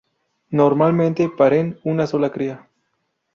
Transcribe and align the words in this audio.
Normalmente 0.49 1.29
paren 1.29 1.77
una 1.83 2.07
sola 2.07 2.31
cría. 2.31 2.67